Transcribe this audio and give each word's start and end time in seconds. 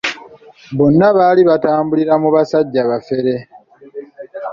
Bonna 0.77 1.07
baali 1.17 1.41
batambulira 1.49 2.13
mu 2.23 2.29
basajja 2.35 2.81
bafere. 2.91 3.33